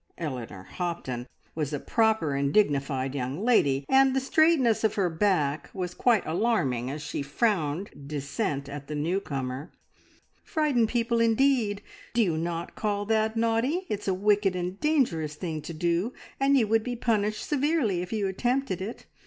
Eleanor 0.17 0.63
Hopton 0.63 1.27
was 1.53 1.71
a 1.73 1.79
proper 1.79 2.33
and 2.33 2.51
dignified 2.51 3.13
young 3.13 3.45
lady, 3.45 3.85
and 3.87 4.15
the 4.15 4.19
straightness 4.19 4.83
of 4.83 4.95
her 4.95 5.11
back 5.11 5.69
was 5.75 5.93
quite 5.93 6.25
alarming 6.25 6.89
as 6.89 7.03
she 7.03 7.21
frowned 7.21 7.91
dissent 8.07 8.67
at 8.67 8.87
the 8.87 8.95
new 8.95 9.19
comer. 9.19 9.71
"Frighten 10.43 10.87
people, 10.87 11.21
indeed! 11.21 11.83
Do 12.15 12.23
you 12.23 12.35
not 12.35 12.73
call 12.73 13.05
that 13.05 13.37
naughty? 13.37 13.85
It's 13.89 14.07
a 14.07 14.13
wicked 14.15 14.55
and 14.55 14.79
dangerous 14.79 15.35
thing 15.35 15.61
to 15.61 15.71
do, 15.73 16.13
and 16.39 16.57
you 16.57 16.65
would 16.65 16.81
be 16.81 16.95
punished 16.95 17.47
severely 17.47 18.01
if 18.01 18.11
you 18.11 18.25
attempted 18.25 18.81
it. 18.81 19.05